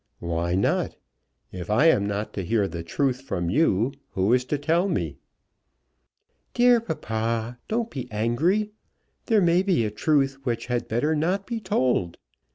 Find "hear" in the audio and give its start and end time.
2.43-2.67